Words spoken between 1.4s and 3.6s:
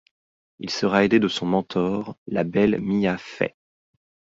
mentor, la belle Mia Fey.